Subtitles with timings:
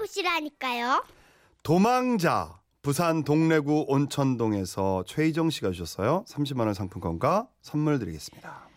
[0.00, 1.04] 만나보시라니까요.
[1.62, 6.24] 도망자 부산 동래구 온천동에서 최희정 씨가 주셨어요.
[6.28, 8.68] 30만 원 상품권과 선물 드리겠습니다.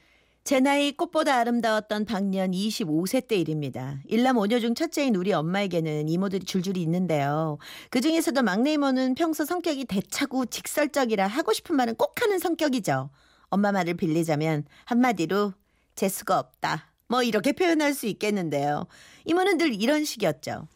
[0.44, 4.00] 제 나이 꽃보다 아름다웠던 방년 25세 때 일입니다.
[4.10, 7.58] 일남 오녀 중 첫째인 우리 엄마에게는 이모들이 줄줄이 있는데요.
[7.90, 13.10] 그 중에서도 막내 이모는 평소 성격이 대차고 직설적이라 하고 싶은 말은 꼭 하는 성격이죠.
[13.48, 15.54] 엄마 말을 빌리자면 한마디로
[15.96, 16.92] 재수가 없다.
[17.08, 18.88] 뭐 이렇게 표현할 수 있겠는데요.
[19.24, 20.68] 이모는 늘 이런 식이었죠.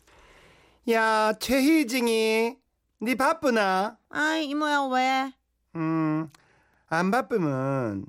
[0.90, 2.56] 야 최희정이
[3.00, 3.98] 네 바쁘나?
[4.10, 5.32] 아이 이모야 왜?
[5.76, 6.30] 음
[6.90, 8.06] 안 바쁘면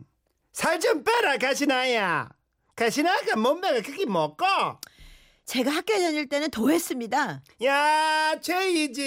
[0.53, 2.29] 살 좀 빼라 가시나야.
[2.77, 4.45] 가시나가 몸매가 크게 먹고.
[5.45, 7.43] 제가 학교 다닐 때는 더 했습니다.
[7.65, 9.05] 야 최희정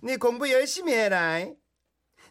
[0.00, 1.38] 네 공부 열심히 해라.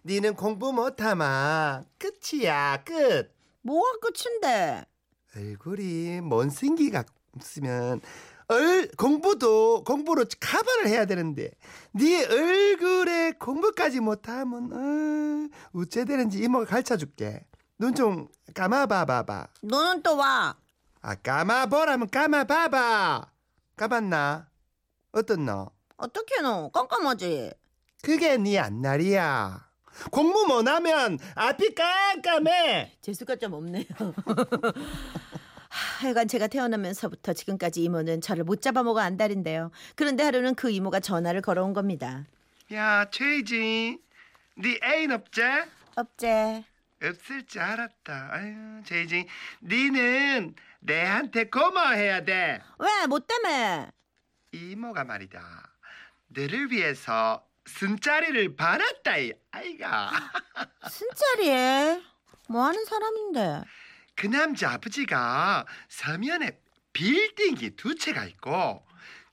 [0.05, 3.33] 니는 공부 못하마 끝이야 끝.
[3.61, 4.83] 뭐가 끝인데?
[5.37, 7.05] 얼굴이 못생기가
[7.37, 8.01] 없으면
[8.53, 11.51] 얼 공부도 공부로 커버를 해야 되는데
[11.91, 17.45] 네 얼굴에 공부까지 못하면 어, 어째 되는지 이모가 가르쳐 줄게.
[17.79, 19.47] 눈 좀 감아봐봐봐.
[19.61, 20.55] 너는 또 와.
[21.01, 23.31] 아 감아보라면 감아봐봐.
[23.75, 24.47] 감았나?
[25.11, 27.51] 어떤 너 어떻게 너 깜깜하지?
[28.01, 29.67] 그게 네 안날이야.
[30.11, 32.97] 공부 못하면 앞이 깜깜해.
[33.01, 33.83] 재수가 좀 없네요.
[36.03, 39.71] 하여간 제가 태어나면서부터 지금까지 이모는 저를 못 잡아먹어 안달인데요.
[39.95, 42.25] 그런데 하루는 그 이모가 전화를 걸어온 겁니다.
[42.73, 43.99] 야 최희진
[44.55, 45.41] 네 애인 없지?
[45.95, 46.65] 업제.
[47.01, 48.29] 없을 줄 알았다.
[48.31, 49.27] 아유, 제이지,
[49.61, 52.61] 니는 내한테 고마워해야 돼.
[52.79, 53.07] 왜?
[53.07, 53.89] 뭐 때문에?
[54.53, 55.41] 이모가 말이다.
[56.27, 60.11] 너를 위해서 쓴자리를 받았다, 이 아이가.
[60.89, 62.01] 순자리에
[62.47, 63.63] 뭐 하는 사람인데?
[64.15, 66.59] 그 남자 아버지가 서면에
[66.93, 68.85] 빌딩이 두 채가 있고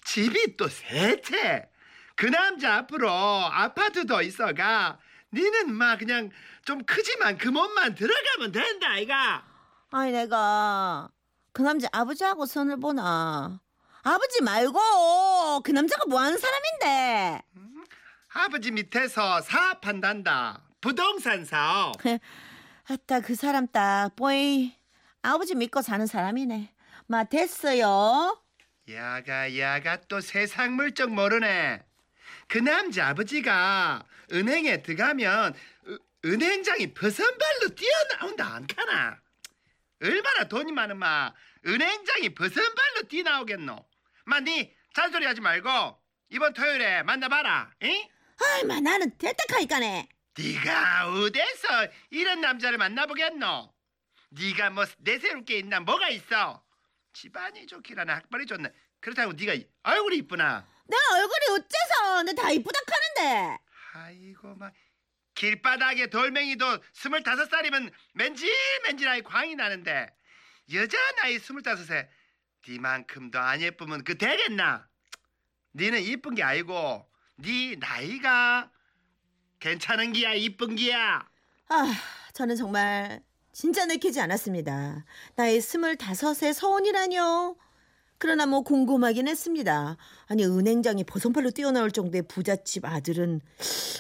[0.05, 1.69] 집이 또 세 채.
[2.17, 4.99] 그 남자 앞으로 아파트도 있어가.
[5.33, 6.31] 니는 막 그냥
[6.65, 9.45] 좀 크지만 그 몸만 들어가면 된다, 아이가.
[9.91, 11.09] 아니 내가
[11.53, 13.61] 그 남자 아버지하고 선을 보나?
[14.03, 17.43] 아버지 말고 그 남자가 뭐 하는 사람인데?
[18.33, 20.63] 아버지 밑에서 사업한단다.
[20.81, 21.95] 부동산 사업.
[22.91, 24.75] 아따 그 사람 딱 보이
[25.23, 26.73] 아버지 믿고 사는 사람이네.
[27.07, 28.43] 마 됐어요.
[28.91, 31.85] 야가 야가 또 세상 물정 모르네.
[32.49, 35.55] 그 남자 아버지가 은행에 들어가면
[35.87, 39.21] 으- 은행장이 버선발로 뛰어나온다 않카나.
[40.03, 41.33] 얼마나 돈이 많으마
[41.65, 43.87] 은행장이 버선발로 뛰어나오겠노.
[44.25, 45.97] 마니 잔소리 하지 말고
[46.31, 47.71] 이번 토요일에 만나봐라.
[47.85, 47.89] 응?
[48.43, 50.09] 아이 마 나는 대딱하니까네.
[50.41, 53.73] 네가 어디서 이런 남자를 만나보겠노?
[54.31, 56.65] 네가 뭐 내세울 게 있나 뭐가 있어?
[57.13, 58.71] 집안이 좋기라나 학벌이 좋나
[59.01, 60.67] 그렇다고 네가 이- 얼굴이 이쁘나?
[60.87, 63.59] 내 얼굴이 어째서 내 다 이쁘다 카는데.
[63.95, 64.73] 아이고 막
[65.35, 70.09] 길바닥에 돌멩이도 스물다섯 살이면 맨질맨질하게 광이 나는데
[70.73, 72.09] 여자 나이 스물다섯에
[72.69, 74.87] 니만큼도 안 예쁘면 그 되겠나?
[75.75, 78.71] 니는 이쁜 게 아니고 네 나이가
[79.61, 81.25] 괜찮은 기야 이쁜 기야
[81.69, 81.93] 아
[82.33, 83.23] 저는 정말
[83.53, 85.05] 진짜 내키지 않았습니다.
[85.35, 87.57] 나이 스물다섯에 서운이라뇨.
[88.17, 89.97] 그러나 뭐 궁금하긴 했습니다.
[90.27, 93.41] 아니 은행장이 보선팔로 뛰어나올 정도의 부잣집 아들은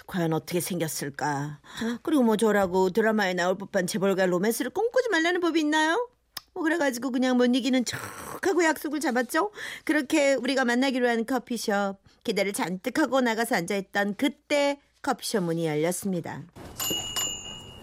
[0.07, 1.61] 과연 어떻게 생겼을까?
[2.03, 6.09] 그리고 뭐 저라고 드라마에 나올 법한 재벌가 로맨스를 꿈꾸지 말라는 법이 있나요?
[6.53, 9.53] 뭐 그래가지고 그냥 못 이기는 척하고 약속을 잡았죠.
[9.85, 16.43] 그렇게 우리가 만나기로 한 커피숍 기대를 잔뜩 하고 나가서 앉아있던 그때 커피숍 문이 열렸습니다.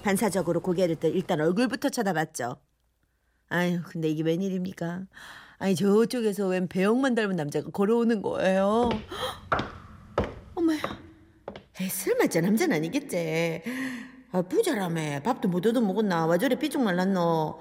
[0.04, 2.58] 반사적으로 고개를 들 일단 얼굴부터 쳐다봤죠.
[3.50, 5.06] 아유, 근데 이게 웬일입니까?
[5.58, 8.90] 아니 저쪽에서 웬 배영만 닮은 남자가 걸어오는 거예요.
[10.54, 10.80] 엄마야,
[11.82, 13.64] 에이, 설마 저 남자는 아니겠지?
[14.32, 16.28] 아, 부자라며 밥도 못 얻어 먹었나?
[16.28, 17.60] 와 저래 삐죽 말랐노?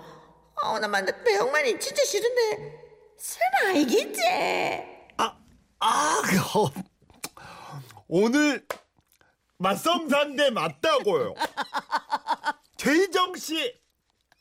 [0.62, 2.78] 아, 나 만나 배영만이 진짜 싫은데
[3.16, 4.20] 설마 알겠지?
[5.78, 6.80] 아, 그,
[8.08, 8.66] 오늘
[9.58, 11.34] 맞성산대 맞다고요.
[12.76, 13.74] 최희정 씨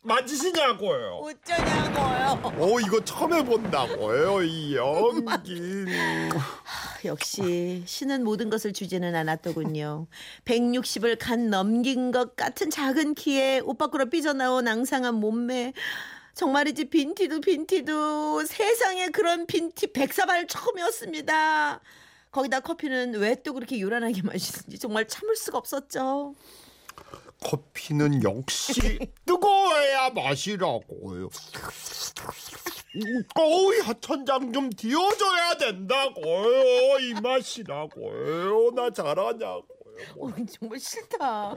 [0.02, 1.22] 맞으시냐고요.
[1.24, 2.54] 어쩌냐고요?
[2.60, 5.86] 어, 이거 처음 해본다고요, 이 연기.
[7.06, 10.08] 역시 신은 모든 것을 주지는 않았더군요.
[10.46, 15.74] 160을 간 넘긴 것 같은 작은 키에 옷 밖으로 삐져나온 앙상한 몸매.
[16.36, 21.80] 정말이지 빈티도 빈티도 세상에 그런 빈티 백사발 처음이었습니다.
[22.36, 26.36] 거기다 커피는 왜 또 그렇게 요란하게 마시는지 정말 참을 수가 없었죠.
[27.42, 28.74] 커피는 역시
[29.26, 31.30] 뜨거워야 마시라고요.
[33.36, 39.75] 어우 하천장 좀 띄워줘야 된다고요 이 맛이라고요 나 잘하냐고요
[40.20, 41.18] 어, 정말 싫다.
[41.20, 41.56] 아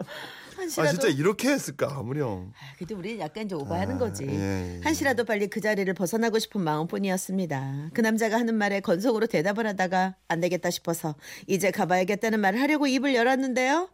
[0.57, 0.91] 한시라도.
[0.91, 4.25] 진짜 이렇게 했을까 아무렴 그래도 우리 약간 이제 오버하는 아, 거지.
[4.27, 4.81] 예, 예.
[4.83, 7.91] 한시라도 빨리 그 자리를 벗어나고 싶은 마음뿐이었습니다.
[7.95, 11.15] 그 남자가 하는 말에 건성으로 대답을 하다가 안 되겠다 싶어서
[11.47, 13.89] 이제 가봐야겠다는 말을 하려고 입을 열었는데요.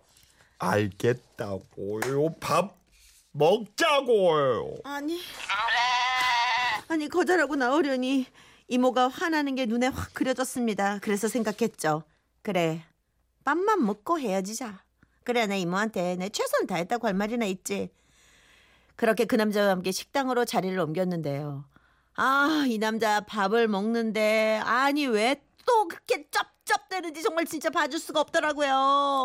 [0.58, 2.76] 알겠다고요 밥
[3.32, 5.20] 먹자고요 아니,
[6.88, 8.26] 아니 거절하고 나오려니
[8.69, 11.00] 이모가 화나는 게 눈에 확 그려졌습니다.
[11.02, 12.05] 그래서 생각했죠.
[12.43, 12.82] 그래,
[13.44, 14.82] 밥만 먹고 헤어지자.
[15.25, 17.91] 그래, 내 이모한테 내 최선 다했다고 할 말이나 있지.
[18.96, 21.64] 그렇게 그 남자와 함께 식당으로 자리를 옮겼는데요.
[22.17, 29.25] 아, 이 남자 밥을 먹는데 아니 왜 또 그렇게 쩝쩝대는지 정말 진짜 봐줄 수가 없더라고요.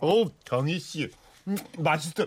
[0.00, 1.10] 어우 경희씨
[1.48, 2.26] 음, 맛있어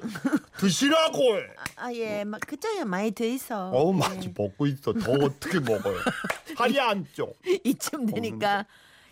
[0.58, 1.42] 드시라고요
[1.78, 3.70] 아, 예, 막 그쪽에 많이 드 있어.
[3.72, 3.98] 어우 예.
[3.98, 5.98] 많이 먹고 있어 더 어떻게 먹어요
[6.58, 7.34] 살이 안쪄
[7.64, 8.66] 이쯤 되니까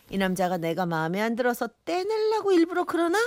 [0.10, 3.20] 이 남자가 내가 마음에 안 들어서 떼내려고 일부러 그러나?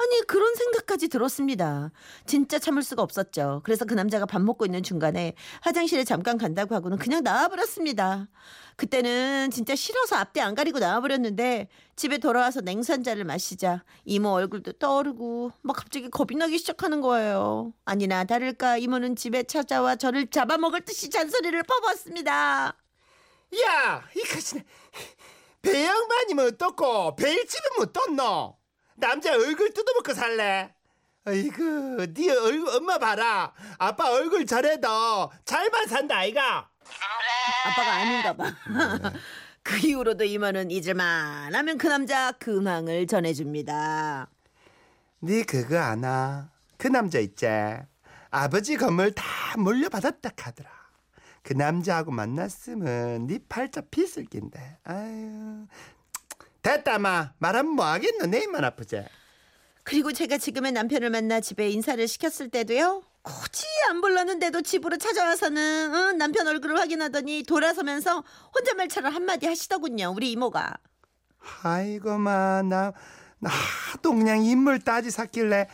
[0.00, 1.92] 아니 그런 생각까지 들었습니다.
[2.26, 3.60] 진짜 참을 수가 없었죠.
[3.64, 8.28] 그래서 그 남자가 밥 먹고 있는 중간에 화장실에 잠깐 간다고 하고는 그냥 나와버렸습니다.
[8.76, 12.62] 그때는 진짜 싫어서 앞뒤 안 가리고 나와버렸는데 집에 돌아와서
[13.04, 17.72] 잔을 마시자 이모 얼굴도 떠오르고 막 갑자기 겁이 나기 시작하는 거예요.
[17.84, 22.32] 아니나 다를까 이모는 집에 찾아와 저를 잡아먹을 듯이 잔소리를 퍼부었습니다.
[23.60, 24.64] 야, 이 가시네.
[25.62, 28.56] 배양반이면 어떻고 벨집이면 어떻노?
[28.96, 30.74] 남자 얼굴 뜯어먹고 살래?
[31.24, 33.52] 아이고, 네 얼굴 엄마 봐라.
[33.78, 36.68] 아빠 얼굴 저래도 잘만 산다 아이가.
[37.64, 38.52] 아빠가 아닌가 봐.
[39.62, 44.28] 그 이후로도 이모는 잊을만 하면 그 남자 근황을 전해줍니다.
[45.20, 46.50] 네 그거 아나?
[46.76, 47.46] 그 남자 있지?
[48.30, 49.24] 아버지 건물 다
[49.56, 50.81] 물려받았다 카더라.
[51.42, 54.78] 그 남자하고 만났으면 네 팔자 피슬 낀데.
[54.84, 55.66] 아유.
[56.62, 57.32] 됐다 마.
[57.38, 58.26] 말하면 뭐 하겠노?
[58.26, 59.04] 내 입만 아프지?
[59.84, 63.02] 그리고 제가 지금의 남편을 만나 집에 인사를 시켰을 때도요.
[63.22, 68.22] 굳이 안 불렀는데도 집으로 찾아와서는 응, 남편 얼굴을 확인하더니 돌아서면서
[68.54, 70.12] 혼잣말처럼 한마디 하시더군요.
[70.16, 70.74] 우리 이모가.
[71.64, 72.92] 아이고 마 나
[73.40, 75.66] 나도 그냥 인물 따지 샀길래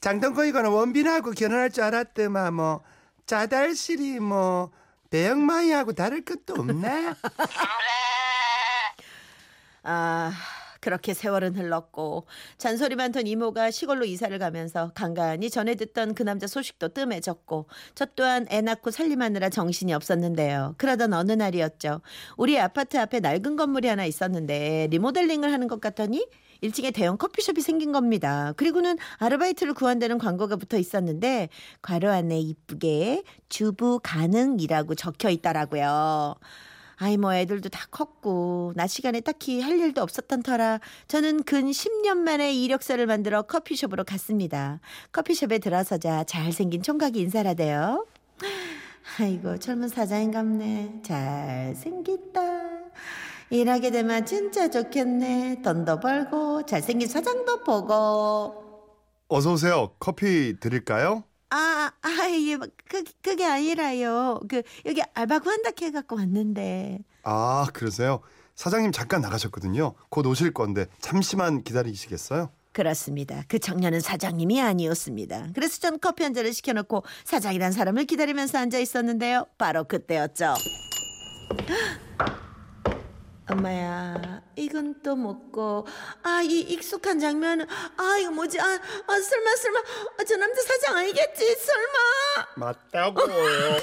[0.00, 2.82] 장동건이거나 원빈하고 결혼할 줄 알았더만 뭐
[3.26, 4.70] 짜달실이 뭐
[5.10, 7.12] 배영마이하고 다를 것도 없네.
[9.82, 10.32] 아,
[10.80, 12.26] 그렇게 세월은 흘렀고
[12.56, 18.46] 잔소리 많던 이모가 시골로 이사를 가면서 간간히 전해 듣던 그 남자 소식도 뜸해졌고 저 또한
[18.50, 20.74] 애 낳고 살림하느라 정신이 없었는데요.
[20.78, 22.00] 그러던 어느 날이었죠.
[22.36, 26.26] 우리 아파트 앞에 낡은 건물이 하나 있었는데 리모델링을 하는 것 같더니
[26.62, 28.52] 1층에 대형 커피숍이 생긴 겁니다.
[28.56, 31.48] 그리고는 아르바이트를 구한다는 광고가 붙어 있었는데
[31.82, 36.34] 괄호 안에 이쁘게 주부 가능이라고 적혀 있더라고요.
[37.00, 42.16] 아이 뭐 애들도 다 컸고 낮 시간에 딱히 할 일도 없었던 터라 저는 근 10년
[42.18, 44.80] 만에 이력서를 만들어 커피숍으로 갔습니다.
[45.12, 48.04] 커피숍에 들어서자 잘생긴 총각이 인사를 하대요.
[49.20, 51.00] 아이고 젊은 사장인 갑네.
[51.02, 52.57] 잘생겼다.
[53.50, 55.62] 일하게 되면 진짜 좋겠네.
[55.62, 58.64] 돈도 벌고 잘생긴 사장도 보고.
[59.28, 61.24] 어서 오세요 커피 드릴까요?
[61.50, 64.40] 아, 아, 예, 그, 그게 아니라요.
[64.48, 67.00] 그, 여기 알바 구한다 해갖고 왔는데.
[67.24, 68.20] 아 그러세요
[68.54, 72.50] 사장님 잠깐 나가셨거든요 곧 오실 건데 잠시만 기다리시겠어요?
[72.72, 73.42] 그렇습니다.
[73.48, 75.48] 그 청년은 사장님이 아니었습니다.
[75.54, 79.46] 그래서 전 커피 한 잔을 시켜놓고 사장이란 사람을 기다리면서 앉아 있었는데요.
[79.58, 80.54] 바로 그때였죠.
[83.50, 85.86] 엄마야, 이건 또 먹고,
[86.22, 88.60] 아, 이 익숙한 장면, 아, 이거 뭐지?
[88.60, 89.78] 아, 아 설마, 설마,
[90.18, 91.56] 아, 저 남자 사장 아니겠지?
[91.56, 92.46] 설마.
[92.56, 93.76] 맞다고요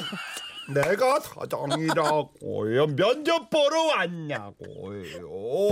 [0.74, 5.70] 내가 사장이라고요 면접 보러 왔냐고요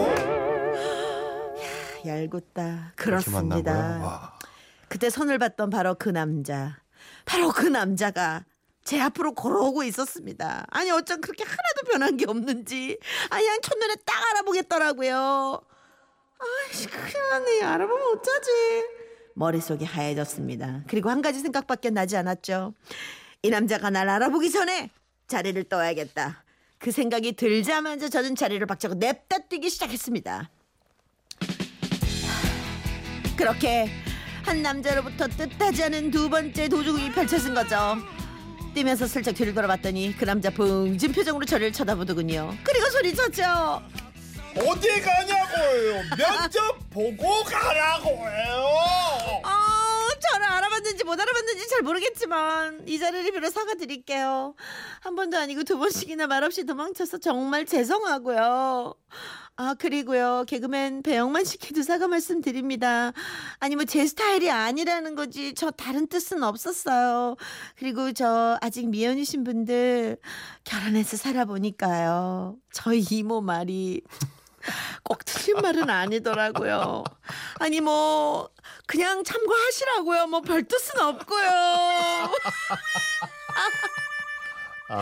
[2.06, 2.94] 얄궂다.
[3.00, 3.64] 이렇게 만나고요?
[3.64, 3.72] 그렇습니다.
[4.04, 4.34] 와.
[4.90, 6.78] 그때 손을 봤던 바로 그 남자.
[7.26, 8.44] 바로 그 남자가
[8.84, 10.66] 제 앞으로 걸어오고 있었습니다.
[10.70, 12.98] 아니 어쩜 그렇게 하나도 변한 게 없는지.
[13.30, 15.62] 아 그냥 첫눈에 딱 알아보겠더라고요.
[16.40, 17.64] 아이씨 큰일 났네.
[17.64, 18.50] 알아보면 어쩌지.
[19.36, 20.84] 머릿속이 하얘졌습니다.
[20.88, 22.74] 그리고 한 가지 생각밖에 나지 않았죠.
[23.42, 24.90] 이 남자가 날 알아보기 전에
[25.28, 26.44] 자리를 떠야겠다.
[26.78, 30.50] 그 생각이 들자마자 저는 자리를 박차고 냅다 뛰기 시작했습니다.
[33.38, 33.90] 그렇게
[34.44, 37.96] 한 남자로부터 뜻하지 않은 두 번째 도둑이 펼쳐진 거죠.
[38.74, 42.56] 뛰면서 슬쩍 뒤를 돌아봤더니 그 남자 붕진 표정으로 저를 쳐다보더군요.
[42.64, 43.82] 그리고 소리쳤죠.
[44.56, 48.68] 어디 가냐고요 면접 보고 가라고요
[49.44, 54.54] 아, 저를 알아봤는지 못 알아봤는지 잘 모르겠지만 이 자리를 빌어 사과드릴게요.
[55.02, 58.94] 한 번도 아니고 두 번씩이나 말없이 도망쳐서 정말 죄송하고요.
[59.56, 63.12] 아 그리고요 개그맨 배영만 씨께도 사과 말씀드립니다.
[63.60, 67.36] 아니 뭐 제 스타일이 아니라는 거지 저 다른 뜻은 없었어요.
[67.78, 70.18] 그리고 저 아직 미연이신 분들
[70.64, 72.56] 결혼해서 살아보니까요.
[72.72, 74.02] 저희 이모 말이
[75.04, 77.04] 꼭 틀린 말은 아니더라고요.
[77.60, 78.50] 아니 뭐
[78.88, 80.28] 그냥 참고하시라고요.
[80.28, 81.48] 뭐 별 뜻은 없고요.
[84.90, 84.96] 아,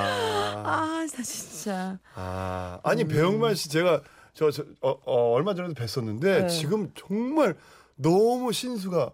[0.65, 1.99] 아, 나 진짜.
[2.15, 4.01] 아 아니 배영만 씨 제가
[4.33, 6.47] 저, 저 어, 어, 얼마 전에도 뵀었는데 네.
[6.47, 7.55] 지금 정말
[7.95, 9.11] 너무 신수가.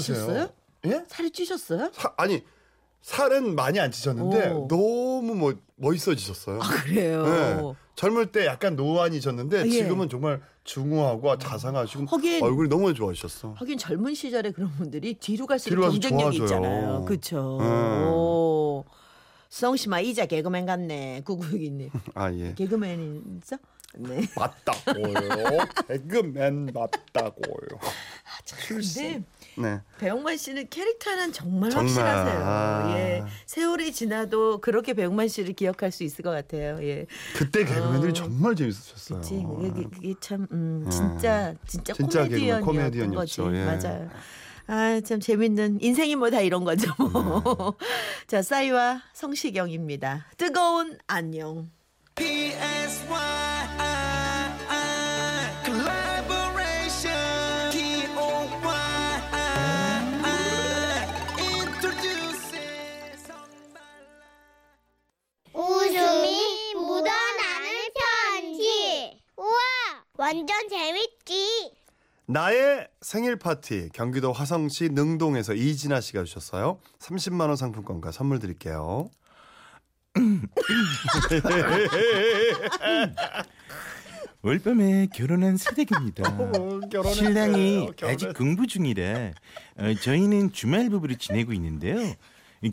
[0.00, 0.48] 찌셨어요?
[0.86, 1.04] 예?
[1.08, 1.90] 살이 찌셨어요?
[1.92, 2.42] 사, 아니
[3.02, 4.68] 살은 많이 안 찌셨는데 오.
[4.68, 6.60] 너무 뭐 멋있어지셨어요.
[6.62, 7.24] 아, 그래요.
[7.24, 7.74] 네.
[7.96, 9.70] 젊을 때 약간 노안이셨는데 아, 예.
[9.70, 13.54] 지금은 정말 중후하고 자상하시고 하긴- 얼굴이 너무 좋아지셨어.
[13.58, 16.58] 하긴 젊은 시절에 그런 분들이 뒤로 갈수록 뒤로 경쟁력이 좋아져요.
[16.58, 17.04] 있잖아요.
[17.04, 17.58] 그렇죠.
[17.60, 17.66] 네.
[18.06, 18.84] 오.
[19.50, 21.22] 성씨마 이자 개그맨 같네.
[21.24, 21.90] 구구육이님.
[22.14, 22.54] 아 예.
[22.54, 23.56] 개그맨이죠?
[23.96, 24.20] 네.
[24.36, 25.58] 맞다고요.
[25.88, 27.78] 개그맨 맞다고요.
[28.68, 29.22] 근데
[29.58, 29.80] 네.
[29.98, 31.86] 배영만 씨는 캐릭터 하나는 정말, 정말.
[31.88, 32.44] 확실하세요.
[32.44, 32.94] 아.
[32.96, 33.24] 예.
[33.46, 36.78] 세월이 지나도 그렇게 배영만 씨를 기억할 수 있을 것 같아요.
[36.82, 37.06] 예.
[37.36, 38.14] 그때 개그맨들이 어.
[38.14, 39.20] 정말 재밌으셨어요.
[39.20, 39.44] 그치.
[39.44, 40.90] 그게, 그게 참, 음, 예.
[40.90, 42.20] 진짜, 진짜, 진짜
[42.60, 43.42] 코미디언이었던 거지.
[43.42, 43.64] 예.
[43.64, 44.08] 맞아요.
[44.68, 46.92] 아, 참 재밌는, 인생이 뭐 다 이런 거죠.
[46.96, 47.74] 뭐.
[48.28, 50.26] 자, 싸이와 성시경입니다.
[50.36, 51.70] 뜨거운 안녕.
[52.16, 52.79] collaboration.
[70.30, 71.72] 완전 재밌지.
[72.26, 76.78] 나의 생일 파티 경기도 화성시 능동에서 이진아 씨가 주셨어요.
[77.00, 79.10] 30만 원 상품권과 선물 드릴게요.
[84.42, 86.22] 올 밤에 결혼한 새댁입니다.
[86.92, 87.12] 결혼했어요.
[87.12, 87.88] 신랑이.
[88.04, 89.32] 아직 공부 중이라
[89.78, 92.14] 어, 저희는 주말 부부로 지내고 있는데요.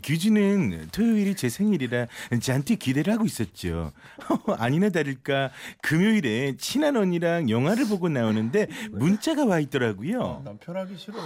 [0.02, 2.06] 규주는 토요일이 제 생일이라
[2.40, 3.92] 잔뜩 기대를 하고 있었죠.
[4.58, 5.50] 아니나 다를까
[5.82, 10.42] 금요일에 친한 언니랑 영화를 보고 나오는데 문자가 와 있더라고요.
[10.44, 11.16] 남편 하기 싫어.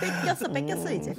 [0.00, 1.14] 뺏겼어, 뺏겼어, 이제.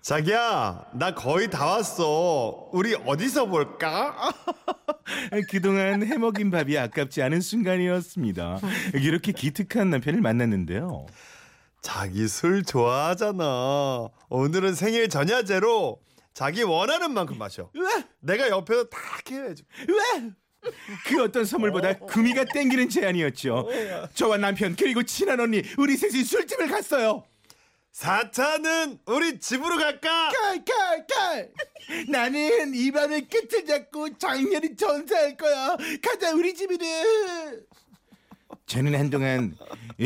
[0.00, 2.68] 자기야, 나 거의 다 왔어.
[2.72, 4.32] 우리 어디서 볼까?
[5.50, 8.60] 그동안 해먹인 밥이 아깝지 않은 순간이었습니다.
[8.94, 11.06] 이렇게 기특한 남편을 만났는데요.
[11.82, 14.08] 자기 술 좋아하잖아.
[14.28, 16.00] 오늘은 생일 전야제로
[16.34, 17.70] 자기 원하는 만큼 마셔.
[18.20, 19.64] 내가 옆에서 다 케어해줘.
[19.88, 20.30] 왜?
[21.06, 23.68] 그 어떤 선물보다 구미가 땡기는 제안이었죠.
[24.14, 27.24] 저와 남편 그리고 친한 언니 우리 셋이 술집을 갔어요.
[27.92, 30.30] 사차는 우리 집으로 갈까?
[30.30, 31.50] 깔깔깔.
[32.08, 35.76] 나는 이 밤의 끝을 잡고 장렬히 전사할 거야.
[36.02, 36.78] 가자 우리 집으로.
[38.68, 39.56] 저는 한동안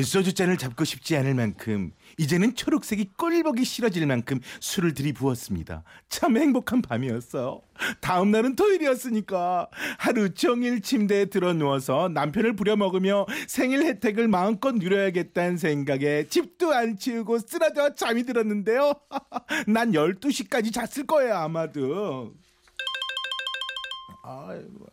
[0.05, 5.83] 소주 잔을 잡고 싶지 않을 만큼 이제는 초록색이 꼴보기 싫어질 만큼 술을 들이부었습니다.
[6.09, 7.61] 참 행복한 밤이었어요.
[8.01, 16.29] 다음 날은 토요일이었으니까 하루 종일 침대에 들어 누워서 남편을 부려먹으며 생일 혜택을 마음껏 누려야겠다는 생각에
[16.29, 18.93] 집도 안 치우고 쓰러져 잠이 들었는데요.
[19.67, 22.33] 난 12시까지 잤을 거예요, 아마도.
[24.23, 24.87] 아이고.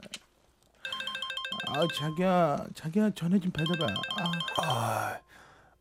[1.75, 3.93] 아, 자기야, 자기야 전화 좀 받아봐.
[4.63, 5.19] 아,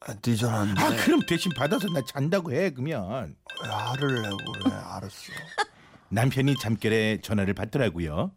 [0.00, 3.35] 아, 네 전화인데 아, 그럼 대신 받아서 나 잔다고 해, 그러면.
[3.62, 4.75] 왜 화를 내고 그래?
[4.75, 5.33] 알았어.
[6.11, 8.33] 남편이 잠결에 전화를 받더라고요.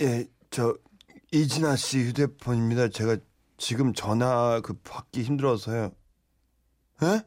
[0.00, 0.76] 예, 저
[1.32, 2.88] 이진아 씨 휴대폰입니다.
[2.88, 3.16] 제가
[3.58, 5.90] 지금 전화 그 받기 힘들어서요.
[7.02, 7.22] 예?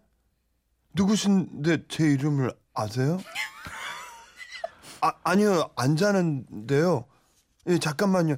[0.94, 3.20] 누구신데 제 이름을 아세요?
[5.02, 7.06] 아 아니요 안 자는데요.
[7.70, 8.36] 예 잠깐만요.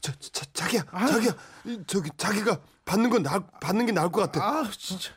[0.00, 4.44] 저, 자, 자기야 자기야 이, 저기 자기가 받는 건 나, 받는 게 나을 것 같아.
[4.44, 5.12] 아, 진짜.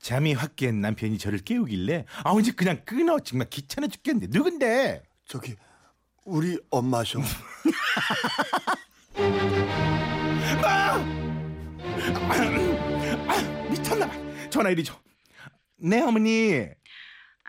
[0.00, 5.54] 잠이 확 깬 남편이 저를 깨우길래 아 이제 그냥 끊어 정말 귀찮아 죽겠는데 누군데 저기
[6.24, 7.20] 우리 엄마셔.
[13.28, 14.14] 아 미쳤나 봐
[14.50, 15.00] 전화 이리 줘
[15.84, 16.68] 네 어머니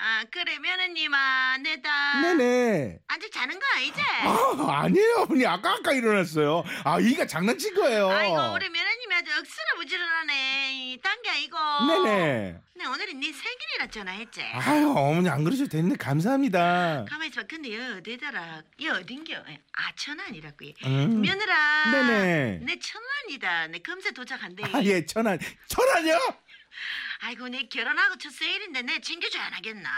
[0.06, 2.20] 아, 그래, 며느님아, 내다.
[2.22, 4.02] 네네 아직 자는 거 아니지?
[4.02, 9.78] 아 아니에요 어머니 아까 아까 일어났어요 아 이가 장난친 거예요 아이고, 우리 며느님이 아주 억수로
[9.78, 10.98] 부지런하네.
[11.02, 11.58] 딴게 아니고.
[11.88, 14.42] 네네 네, 오늘은 네 생일이라 전화했지.
[14.42, 17.48] 아유 어머니 안 그러셔도 되는데 감사합니다 가만히 있어봐.
[17.50, 18.62] 근데 여 어디더라?
[18.84, 19.36] 여 어딘겨?
[19.38, 20.66] 아 천안이라고.
[20.86, 21.22] 음.
[21.22, 21.92] 며느라.
[21.92, 22.60] 네네.
[22.64, 23.68] 내 천안이다.
[23.68, 24.64] 내 금세 도착한대.
[24.74, 26.20] 아 예 천안 천안이요
[27.26, 29.90] 아이고 내 결혼하고 첫 생일인데 내 챙겨줘야 안 하겠나?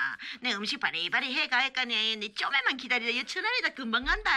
[0.41, 4.29] 내 음식 바리바리 해가 할까니 내 좀에만 기다리다 천원이다 금방 간다.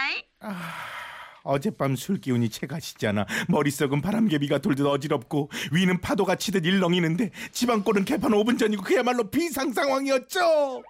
[1.43, 3.27] 어젯밤 술 기운이 채가시잖아.
[3.47, 10.83] 머릿속은 바람개비가 돌듯 어지럽고 위는 파도가 치듯 일렁이는데 집안꼴은 개판 5분 전이고 그야말로 비상 상황이었죠.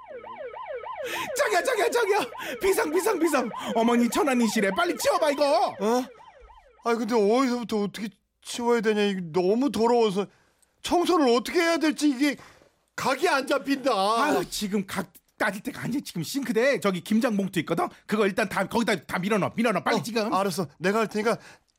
[1.38, 2.20] 저기야 저기야 저기야.
[2.62, 3.50] 비상 비상 비상.
[3.76, 5.76] 어머니 천안이시래 빨리 치워봐 이거.
[5.82, 6.06] 어?
[6.86, 8.08] 아 근데 어디서부터 어떻게
[8.42, 9.02] 치워야 되냐?
[9.02, 10.28] 이게 너무 더러워서
[10.82, 12.36] 청소를 어떻게 해야 될지 이게
[12.96, 13.92] 각이 안 잡힌다.
[13.94, 18.68] 아유 지금 각 따질 때가 아니야 지금 싱크대에 저기 김장 봉투 있거든 그거 일단 다
[18.68, 20.68] 거기다 다 밀어넣어 밀어넣어 빨리 어, 지금 알았어.
[20.80, 21.38] 내가 할 테니까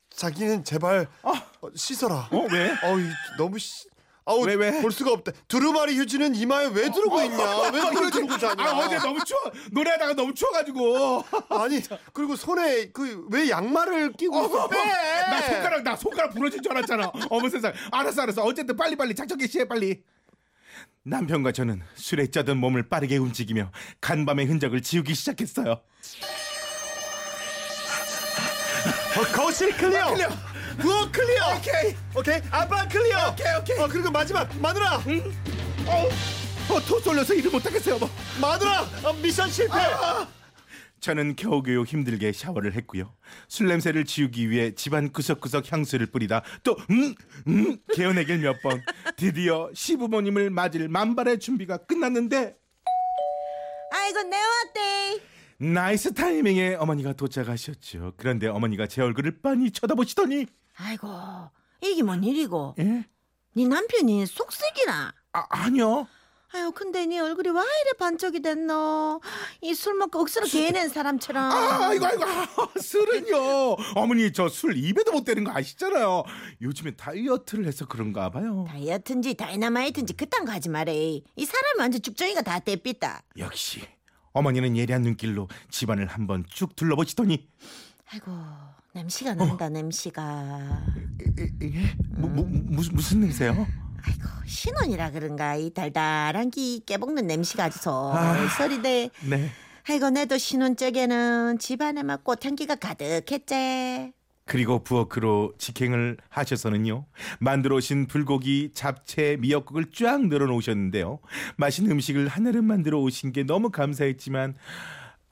[0.09, 1.31] 자기는 제발 어.
[1.61, 2.29] 어, 씻어라.
[2.31, 2.71] 어 왜?
[2.71, 3.87] 이- 너무 씨.
[4.25, 4.81] 아우 왜, 왜?
[4.81, 5.31] 볼 수가 없다.
[5.47, 7.61] 두루마리 휴지는 이마에 왜 두르고 있냐?
[7.71, 8.63] 왜 그걸 두르고 자냐?
[8.63, 11.81] 아 어제 너무 추워 노래하다가 너무 추워가지고 아니
[12.13, 14.69] 그리고 손에 그 왜 양말을 끼고?
[14.69, 14.77] 빼.
[15.29, 17.11] 나 손가락 나 손가락 부러질 줄 알았잖아.
[17.29, 17.73] 어머 세상.
[17.91, 18.43] 알았어 알았어.
[18.43, 20.03] 어쨌든 빨리 빨리 작전 개시해 빨리.
[21.03, 25.81] 남편과 저는 술에 쩌든 몸을 빠르게 움직이며 간밤의 흔적을 지우기 시작했어요.
[29.17, 30.13] 어, 거실 clear.
[30.13, 30.29] Clear.
[30.81, 31.55] 부엌 clear.
[31.57, 31.95] 오케이.
[32.15, 32.41] 오케이.
[32.51, 33.29] 아빠 clear.
[33.31, 33.79] 오케이, 오케이.
[33.79, 34.95] 어 그리고 마지막 마누라.
[34.97, 36.09] 어,
[36.73, 37.97] 어, 토 쏠려서 일을 못하겠어요.
[37.99, 38.09] 뭐.
[38.39, 39.73] 마누라 어, 미션 실패.
[40.99, 43.15] 저는 겨우겨우 힘들게 샤워를 했고요.
[43.47, 47.15] 술 냄새를 지우기 위해 집안 구석구석 향수를 뿌리다 또 음,
[47.47, 48.81] 음, 게워내길 몇 번.
[49.17, 52.55] 드디어 시부모님을 맞을 만반의 준비가 끝났는데
[53.93, 55.21] 아이고 내 왔대.
[55.57, 58.13] Nice 타이밍에 어머니가 도착하셨죠.
[58.17, 60.45] 그런데 어머니가 제 얼굴을 빤히 쳐다보시더니
[60.77, 61.07] 아이고
[61.81, 62.75] 이게 뭔 일이고?
[62.79, 63.05] 예?
[63.53, 65.13] 네 남편이 속썩이나?
[65.33, 66.07] 아, 아니요.
[66.53, 69.21] 아유 근데 네 얼굴이 왜 이래 반쪽이 됐노?
[69.61, 71.43] 이 술 먹고 억수로 게낸 사람처럼.
[71.49, 72.47] 아, 아이고 아이고 아,
[72.79, 73.77] 술은요.
[73.95, 76.23] 어머니 저 술 입에도 못 대는 거 아시잖아요.
[76.61, 78.65] 요즘에 다이어트를 해서 그런가 봐요.
[78.67, 81.21] 다이어트인지 다이나마이트인지 그딴 거 하지 말해.
[81.35, 83.21] 이 사람이 완전 쭉정이가 다 돼삤다.
[83.37, 83.81] 역시
[84.33, 87.47] 어머니는 예리한 눈길로 집안을 한번 쭉 둘러보시더니
[88.13, 88.31] 아이고
[88.93, 90.83] 냄새가 난다 냄새가.
[91.63, 91.95] 예?
[92.09, 93.51] 뭐, 뭐, 무슨 무슨 냄새요?
[94.03, 98.35] 아이고 신혼이라 그런가 이 달달한 기 깨볶는 냄새가 아주 아.
[98.35, 99.11] 솔솔이대.
[99.29, 99.49] 네.
[99.89, 104.11] 아이고 내도 신혼 쪽에는 집안에 막 꽃향기가 가득했지.
[104.43, 107.05] 그리고 부엌으로 직행을 하셔서는요
[107.39, 111.19] 만들어 오신 불고기, 잡채, 미역국을 쫙 늘어놓으셨는데요
[111.55, 114.55] 맛있는 음식을 하나를 만들어 오신 게 너무 감사했지만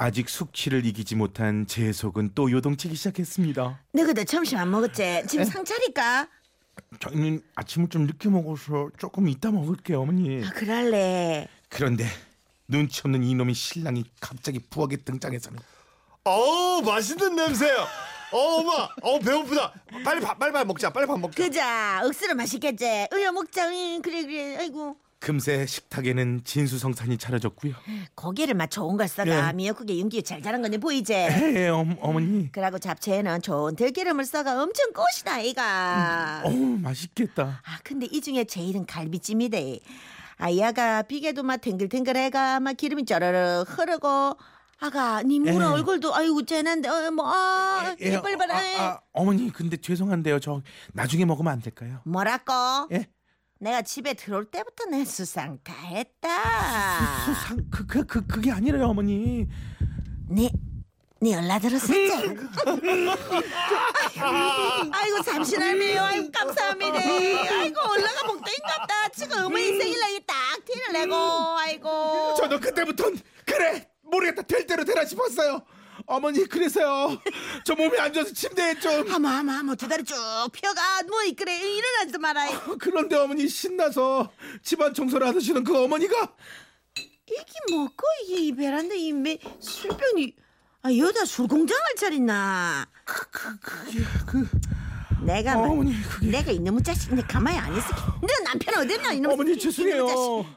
[0.02, 3.84] 아직 숙취를 이기지 못한 제 속은 또 요동치기 시작했습니다.
[3.92, 5.24] 너 그때 점심 안 먹었지?
[5.28, 6.26] 지금 상 차릴까?
[7.02, 10.42] 저희는 아침을 좀 늦게 먹어서 조금 이따 먹을게요, 어머니.
[10.46, 11.50] 아 그럴래.
[11.68, 12.06] 그런데
[12.70, 15.60] 눈치 없는 이놈의 신랑이 갑자기 부엌에 등장해서는
[16.24, 17.86] 어우 맛있는 냄새요.
[18.32, 19.74] 어 엄마, 어 배고프다.
[20.06, 20.94] 빨리 밥 빨리 밥 먹자.
[20.94, 21.44] 빨리 밥 먹자.
[21.44, 22.86] 그자 억수로 맛있겠지.
[23.12, 23.68] 으여 먹자.
[23.70, 24.56] 응, 그래 그래.
[24.60, 27.74] 아이고 금세 식탁에는 진수성찬이 차려졌고요.
[28.16, 29.54] 고기를 맛 좋은 걸 써가 예.
[29.54, 31.14] 미역국에 윤기 잘 자란 거니 보이지?
[31.14, 32.50] 에 어, 어머니.
[32.52, 36.44] 그러고 잡채에는 좋은 들기름을 써가 엄청 꽃이다 이가.
[36.46, 37.62] 어 맛있겠다.
[37.66, 39.58] 아 근데 이 중에 제일은 갈비찜이다.
[40.38, 44.38] 아야가 비계도 막 탱글탱글해가 막 기름이 쩌르르 흐르고
[44.80, 45.64] 아가 니 물은 예.
[45.66, 48.56] 얼굴도 아이고 쟤는데 어 뭐아 예, 이빨 봐라.
[48.58, 50.40] 아, 아, 어머니 근데 죄송한데요.
[50.40, 50.62] 저
[50.94, 52.00] 나중에 먹으면 안 될까요?
[52.06, 52.54] 뭐라고?
[52.94, 53.10] 예?
[53.60, 57.26] 내가 집에 들어올 때부터 내 수상 다 했다.
[57.26, 59.48] 수상 그, 그, 그 그게 아니라요, 어머니.
[60.30, 60.50] 네,
[61.20, 61.94] 네 연락 들었었지?
[64.92, 66.02] 아이고 잠시만요.
[66.02, 67.00] 아이고 감사합니다.
[67.00, 69.10] 아이고 올라가 복도인갑다.
[69.16, 71.16] 지금 어머니 생일날 딱 티를 내고
[71.58, 72.36] 아이고.
[72.38, 73.12] 저도 그때부터
[73.46, 75.62] 그래 모르겠다 될 대로 되라 싶었어요.
[76.06, 77.20] 어머니 그래서요.
[77.66, 79.08] 저 몸이 안 좋아서 침대에 좀.
[79.12, 80.16] 하마 하마 하마 두 다리 쭉
[80.52, 82.48] 펴가 뭐 그래 일어나지도 마라.
[82.80, 84.32] 그런데 어머니 신나서
[84.64, 86.34] 집안 청소를 하시는 그 어머니가
[86.96, 90.36] 이게 뭐고 이게 이 베란다 이매 술병이
[90.82, 92.88] 아 여자 술 공장을 차렸나?
[93.06, 94.50] 그, 그, 그게 그
[95.26, 97.96] 내가 말- 어머니 그게 내가 이놈의 자식 내 가만히 안 있을게.
[98.22, 99.32] 너 남편 어딨나 이놈.
[99.34, 100.08] 어머니 죄송해요.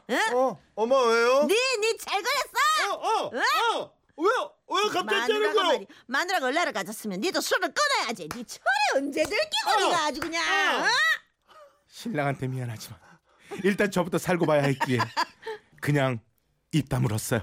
[0.09, 0.19] 응?
[0.33, 1.45] 어, 엄마 왜요?
[1.47, 2.93] 네네잘 걸렸어.
[2.93, 3.91] 어, 어, 어.
[4.15, 4.51] 왜요?
[4.69, 5.63] 왜 갑자기 때는 거요?
[5.63, 8.29] 말이 마누라가 얼라를 가졌으면 니도 술을 끊어야지.
[8.29, 8.63] 네 철이
[8.95, 10.43] 언제 들기고 니가 아주 그냥.
[10.81, 10.85] 어?
[11.87, 12.99] 신랑한테 미안하지만
[13.63, 14.97] 일단 저부터 살고 봐야 했기에
[15.81, 16.19] 그냥
[16.71, 17.41] 입 다물었어요.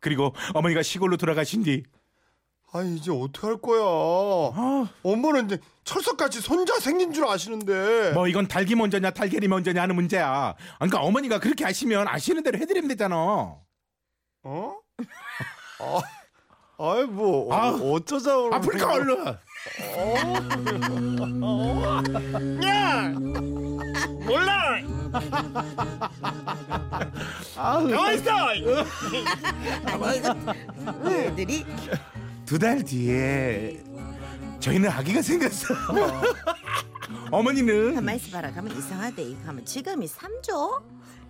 [0.00, 3.80] 그리고 어머니가 시골로 돌아가신 뒤아 이제 어떻게 할 거야?
[3.82, 8.12] 아, 엄마는 이제 철석같이 손자 생긴 줄 아시는데.
[8.12, 10.28] 뭐 이건 닭이 먼저냐 달걀이 먼저냐 하는 문제야.
[10.28, 13.16] 아, 그러니까 어머니가 그렇게 하시면 아시는 대로 해드리면 되잖아.
[13.16, 14.76] 어?
[15.80, 16.02] 아,
[16.78, 17.68] 아이 뭐 아.
[17.70, 19.24] 어, 어쩌자고 아프리카 얼른.
[22.64, 23.08] 야
[24.26, 24.80] 몰라
[27.54, 30.36] 가만 있어 아니 이거
[31.10, 31.64] 애들이
[32.44, 33.80] 두 달 뒤에
[34.60, 35.78] 저희는 아기가 생겼어요.
[37.30, 38.50] 어머니는 가만 있어봐라.
[38.52, 39.22] 가만 이상하대.
[39.22, 40.82] 이거 가면 지금이 3조?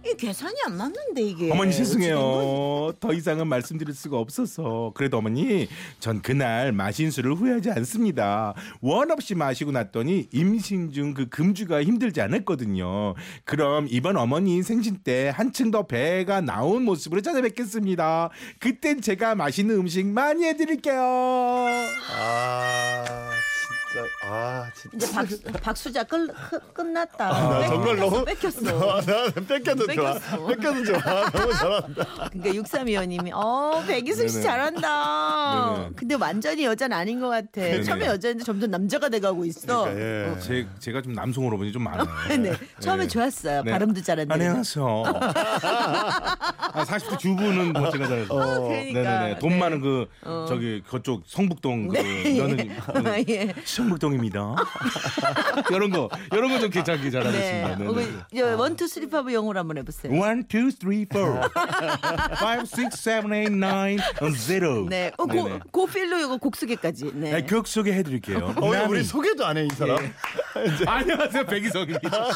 [0.07, 1.51] 이 계산이 안 맞는데 이게.
[1.51, 1.73] 어머니?
[1.73, 2.93] 죄송해요.
[3.01, 4.93] 더 이상은 말씀드릴 수가 없어서.
[4.95, 8.55] 그래도 어머니, 전 그날 마신 술을 후회하지 않습니다.
[8.83, 13.15] 원 없이 마시고 났더니 임신 중 그 금주가 힘들지 않았거든요.
[13.45, 18.31] 그럼 이번 어머니 생신 때 한층 더 배가 나온 모습으로 찾아뵙겠습니다.
[18.59, 21.01] 그땐 제가 맛있는 음식 많이 해드릴게요.
[22.11, 23.05] 아
[23.93, 27.29] 진짜 아 진짜 이제 박수, 박수자 끝, 끝, 끝났다.
[27.29, 29.01] 나 뺏- 정말 너무 뺏겼어.
[29.03, 30.47] 나 뺏겨도 좋아 뺏겼어.
[30.47, 34.43] 뺏겨도 좋아 너무 잘한다 그러니까 육삼이원님이 어 백이승 씨.
[34.43, 35.75] 잘한다.
[35.77, 35.91] 네네.
[35.97, 37.51] 근데 완전히 여자는 아닌 것 같아.
[37.61, 37.83] 네네.
[37.83, 39.85] 처음에 여자인데 점점 남자가 돼가고 있어.
[39.85, 40.01] 그러니까,
[40.37, 40.41] 예.
[40.41, 42.07] 제, 제가 좀 남성 호르몬이 좀 많아요.
[42.41, 42.53] 네.
[42.81, 43.09] 처음에 네.
[43.09, 43.63] 좋았어요.
[43.63, 43.73] 네.
[43.73, 44.35] 발음도 잘한다.
[44.35, 45.03] 안녕하세요.
[45.07, 48.27] 아, 40대 주부는 뭐 제가 잘.
[48.29, 48.37] 어,
[48.69, 49.01] 그러니까.
[49.03, 49.39] 네네네.
[49.39, 49.59] 돈 네.
[49.59, 50.47] 많은 그 어.
[50.49, 52.35] 저기 그쪽 성북동 그 네.
[52.41, 53.55] 며느님 그 예.
[53.65, 54.55] 성북동 입니다.
[55.71, 57.77] 이런 거 이런 거 좀 괜찮게 잘하겠습니다.
[57.77, 57.77] 네.
[57.77, 57.87] 네.
[57.87, 58.07] 어, 네.
[58.37, 60.13] 저 one two three five 영어로 한번 해보세요.
[60.13, 61.41] One, two, three, four,
[62.39, 63.99] five, six, seven, eight, nine,
[64.37, 64.87] zero.
[64.89, 65.11] 네.
[65.19, 65.61] 어, 고, 네네.
[65.71, 67.11] 고필로 이거 곡 소개까지.
[67.15, 67.31] 네.
[67.33, 68.55] 네, 곡 소개 해드릴게요.
[68.57, 68.89] 어, 나미.
[68.91, 69.99] 우리 소개도 안 해 이 사람
[70.87, 72.29] 안녕하세요, 백이성입니다.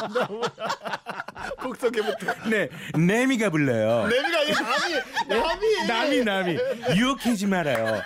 [1.61, 4.07] 곡 소개부터 네, 내미가 불러요.
[4.07, 6.57] 내미가 이 남이 남이 나미 나미
[6.97, 8.01] 유혹하지 말아요.